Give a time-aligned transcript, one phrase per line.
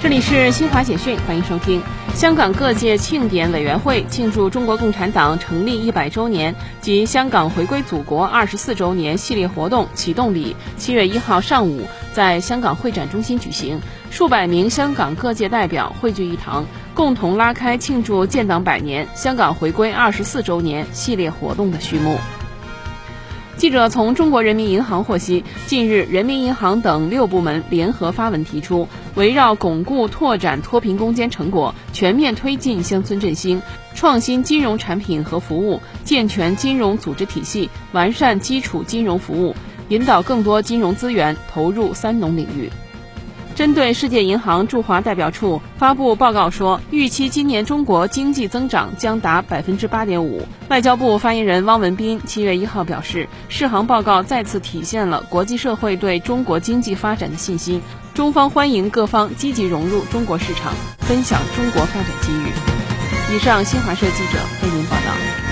[0.00, 1.82] 这里是新华简讯，欢迎收听。
[2.14, 11.82] 香港各界庆典委员会庆祝中国共产党成立一百周年及香港回归祖国二十四周年系列活动启动礼，七月一号上午
[12.12, 13.80] 在香港会展中心举行，
[14.12, 22.18] 数百名香港各界代表汇聚一堂，共同拉开庆祝建党百年、香港回归二十四周年系列活动的序幕。
[23.58, 33.60] 记者从中国人民银行获悉，近日，人民银行等六部门联合发文提出，围绕巩固拓展脱贫攻坚成果，全面推进乡村振兴，
[33.96, 39.56] 创新金融产品和服务，健全金融组织体系，完善基础金融服务，
[39.88, 42.70] 引导更多金融资源投入“三农”领域。
[43.58, 50.46] 针对世界银行驻华代表处发布报告说，预期今年中国经济增长将达百分之八点五。
[50.68, 57.82] 外交部发言人汪文斌七月一号表示，世行报告再次体现了国际社会对中国经济发展的信心，
[58.14, 63.34] 中方欢迎各方积极融入中国市场，分享中国发展机遇。
[63.34, 65.47] 以上，新华社记者为您报道。